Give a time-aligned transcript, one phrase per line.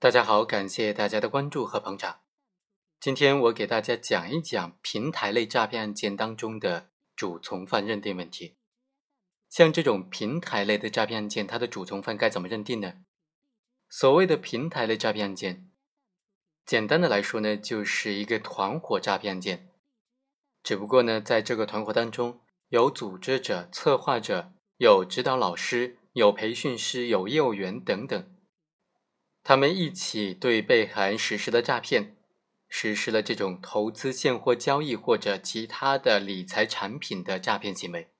[0.00, 2.20] 大家好，感谢大家的关注和捧场。
[3.00, 8.58] 今天我给大家讲一讲平台类诈骗案件当中的主从犯认定问题。
[9.48, 12.92] 像这种平台类的诈骗案件，它的主从犯该怎么认定呢？
[13.88, 15.68] 所谓的平台类诈骗案件，
[16.64, 19.68] 简单的来说呢，就是一个团伙诈骗案件。
[20.62, 28.32] 只不过呢，在这个团伙当中，有组织者、策划者，有指导老师，有培训师，有业务员等等，
[29.48, 32.18] 他们一起对被害人实施了诈骗，
[32.68, 38.10] 实施了这种投资现货交易或者其他的理财产品的诈骗行为。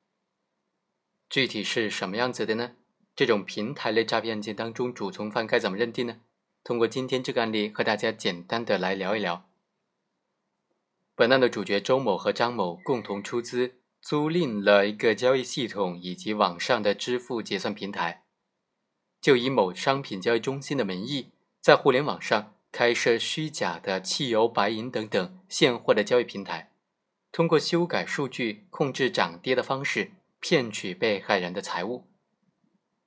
[1.29, 2.77] 具体是什么样子的呢？
[3.15, 6.21] 这种平台类诈骗案件当中，主从犯该怎么认定呢？
[6.65, 9.51] 通过今天这个案例和大家简单的来聊一聊。
[11.15, 18.25] 本案的主角周某和张某共同出资租赁了一个交易系统以及网上的支付结算平台，
[19.21, 26.73] 就以某商品交易中心的名义，在互联网上开设虚假的汽油、白银等等现货的交易平台，
[27.33, 32.05] 通过修改数据、控制涨跌的方式，骗取被害人的财物。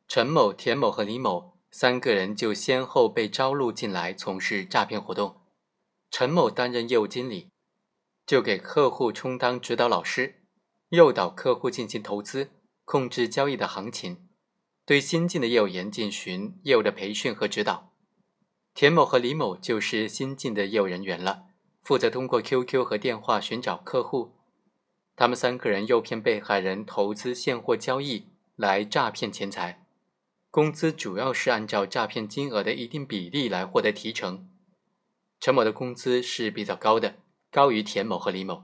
[0.07, 5.41] 陈某、田某和李某三个人就先后被招录进来从事诈骗活动。
[6.09, 7.49] 陈某担任业务经理。
[8.23, 10.43] 就给客户充当指导老师，
[10.89, 12.51] 诱导客户进行投资，
[12.85, 14.29] 控制交易的行情，
[14.85, 17.91] 对新进的业务员进行业务的培训和指导。
[18.73, 21.43] 田某和李某就是新进的业务人员了，
[21.81, 24.33] 负责通过 QQ 和电话寻找客户。
[25.15, 29.85] 他们三个人诱骗被害人投资现货交易来诈骗钱财，
[30.49, 34.49] 工资主要是按照诈骗金额的一定比例来获得提成。
[35.39, 37.15] 陈某的工资是比较高的。
[37.51, 38.63] 高于田某和李某，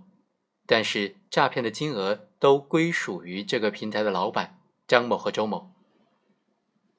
[0.65, 5.73] 但是诈骗的金额都归属于这个平台的老板张某和周某。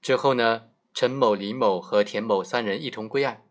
[0.08, 3.42] 之后呢，陈某、李某和田某三人一同归案，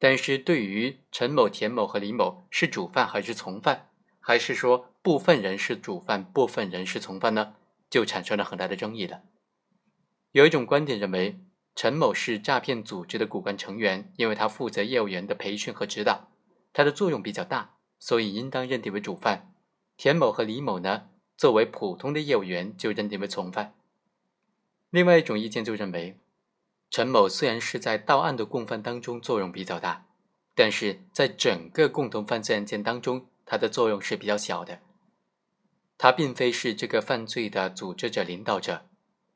[0.00, 7.54] 但是对于陈某、田某和李某是主犯还是从犯，还是说部分人是主犯，部分人是从犯呢，
[7.88, 9.22] 就产生了很大的争议了。
[10.32, 11.38] 有一种观点认为，
[11.76, 16.32] 陈某是诈骗组织的骨干成员，因为他负责业务员的培训和指导。
[16.72, 19.54] 他的作用比较大，所以应当认定为主犯。
[19.96, 23.74] 田某和李某呢，作为普通的业务员，就认定为从犯。
[24.90, 26.18] 另外一种意见就认为，
[26.90, 30.06] 陈某虽然是在到案的共犯当中作用比较大，
[30.54, 34.80] 但是在整个共同犯罪案件当中，他的作用是比较小的。
[35.98, 38.86] 他并非是这个犯罪的组织者、领导者，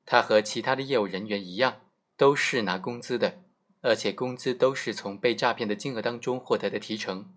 [0.04, 1.80] 他和其他的业务人员一样，
[2.16, 3.40] 都是拿工资的。
[3.82, 7.32] 而且工资都是从被诈骗的金额当中获得的提成。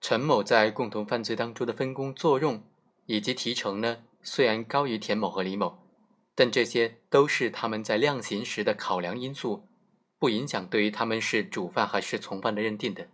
[0.00, 2.62] 陈某在共同犯罪当中的分工作用
[3.06, 5.87] 以及提成呢，虽然高于田某和李某，
[6.38, 9.66] 但这些都是他们在量刑时的考量因素，
[10.20, 13.08] 不影响对于他们是主犯还是从犯的认定的。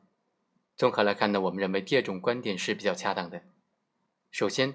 [0.77, 3.41] 综合来看呢，我们认为第二种观点是比较恰当的。
[4.31, 4.75] 首先，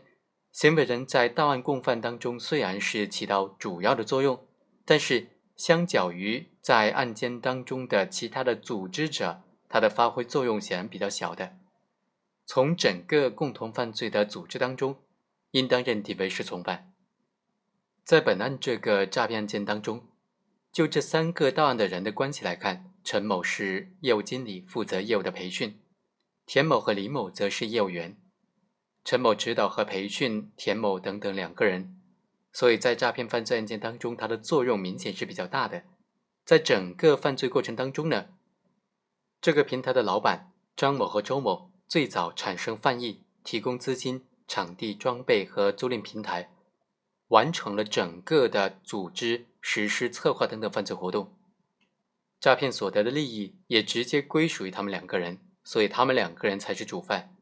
[0.51, 4.43] 行为人在到案共犯当中虽然是起到主要的作用，
[4.83, 5.27] 但是。
[5.59, 11.57] 相较于在案件当中的其他的组织者，它的发挥作用显然比较小的。
[12.45, 14.95] 从整个共同犯罪的组织当中，
[15.51, 16.88] 应当认定为是从犯。
[18.03, 20.07] 在本案这个诈骗案件当中，
[20.71, 25.73] 就这三个到案的人的关系来看，陈某是业务经理，负责业务的培训；
[26.45, 28.17] 田某和李某则是业务员，
[29.03, 31.95] 陈某指导和培训田某等等两个人。
[32.51, 35.83] 所以在诈骗犯罪案件当中，它的作用明显是比较大的。
[36.43, 38.29] 在整个犯罪过程当中呢，
[39.39, 46.51] 这个平台的老板张某和周某最早产生犯意，提供资金、场地、装备和租赁平台，
[47.29, 51.35] 完成了整个的组织、实施、策划等等犯罪活动。
[52.39, 57.35] 诈骗所得的利益也直接归属于他们两个人，所以他们两个人才是主犯。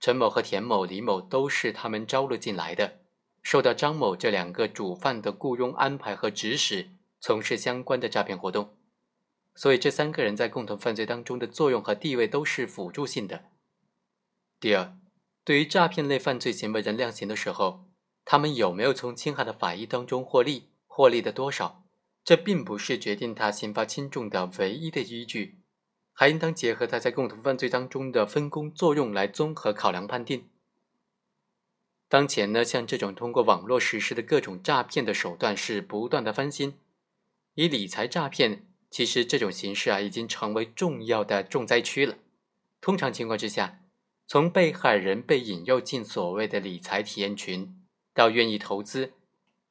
[0.00, 3.00] 陈某和田某、李某都是他们招录进来的。
[3.42, 8.76] 受到张某这两个主犯的雇佣安排和指使，从事相关的诈骗活动，
[9.54, 13.46] 所以这三个人在共同犯罪当中的作用和地位都是辅助性的。
[14.60, 14.92] 第二，
[15.44, 17.87] 对于诈骗类犯罪行为人量刑的时候，
[18.30, 21.82] 他们有没有从侵害的法益当中获利，获利的多少，
[22.22, 25.60] 这并不是决定他刑罚轻重的唯一的依据，
[26.12, 30.46] 还应当结合他在共同犯罪当中的分工作用来综合考量判定。
[32.06, 36.74] 当前呢，像这种通过网络实施的各种诈骗的手段是不断的翻新。
[37.54, 42.18] 以理财诈骗，其实这种形式啊，已经成为重要的重灾区了。
[42.82, 43.80] 通常情况之下，
[44.26, 47.74] 从被害人被引诱进所谓的理财体验群，
[48.18, 49.12] 到愿意投资，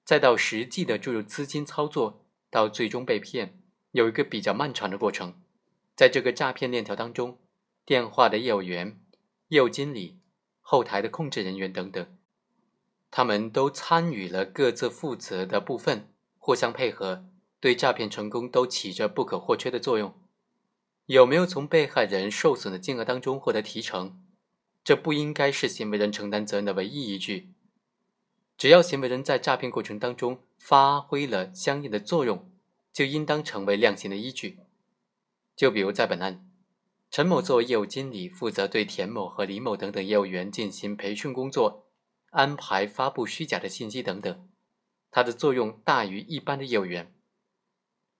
[0.05, 3.61] 再到实际的注入资金操作，到最终被骗，
[3.91, 5.33] 有一个比较漫长的过程，
[5.97, 7.39] 在这个诈骗链条当中，
[7.85, 9.01] 电话的业务员、
[9.49, 10.19] 业务经理、
[10.61, 12.07] 后台的控制人员等等，
[13.11, 16.07] 他们都参与了各自负责的部分，
[16.37, 17.25] 互相配合，
[17.59, 20.17] 对诈骗成功都起着不可或缺的作用。
[21.07, 24.23] 有没有从被害人受损的金额当中获得提成？
[24.85, 27.51] 这不应该是行为人承担责任的唯一依据。
[28.57, 32.49] 只要行为人在诈骗过程当中发挥了相应的作用，
[32.91, 34.57] 就应当成为量刑的依据。
[35.55, 36.49] 就比如在本案，
[37.11, 41.85] 陈某作为业务经理，负责对田某和李某等等业务员进行培训工作，
[42.31, 44.49] 安排发布虚假的信息等等，
[45.11, 47.13] 他的作用大于一般的业务员，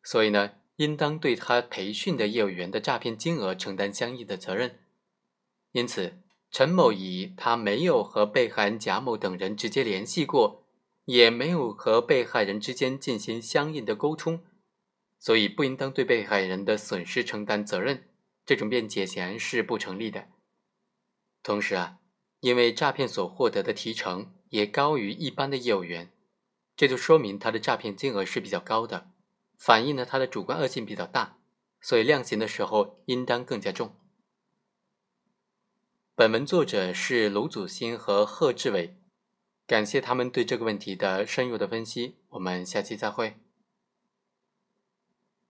[0.04, 0.52] 所以呢。
[0.78, 4.78] 应当对他培训的业务员的诈骗金额承担相应的责任。
[5.72, 6.20] 因此，
[6.50, 10.66] 陈某乙他没有和被害人贾某等人直接联系过，
[11.06, 14.44] 也没有和被害人之间进行相应的沟通，
[15.20, 18.10] 所以不应当对被害人的损失承担责任。
[18.46, 20.30] 这种辩解显然是不成立的。
[21.44, 22.00] 同时啊，
[22.40, 26.12] 因为诈骗所获得的提成也高于一般的业务员，
[26.76, 29.12] 这就说明他的诈骗金额是比较高的。
[29.58, 31.40] 反映了他的主观恶性比较大，
[31.82, 33.94] 所以量刑的时候应当更加重。
[36.20, 38.96] 本文作者是卢祖新和贺志伟，
[39.68, 42.16] 感谢他们对这个问题的深入的分析。
[42.30, 43.36] 我们下期再会。